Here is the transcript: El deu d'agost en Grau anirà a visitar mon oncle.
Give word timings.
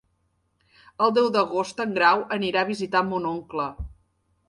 El 1.07 1.13
deu 1.19 1.29
d'agost 1.35 1.85
en 1.87 1.95
Grau 1.99 2.25
anirà 2.39 2.65
a 2.67 2.71
visitar 2.73 3.07
mon 3.15 3.33
oncle. 3.37 3.73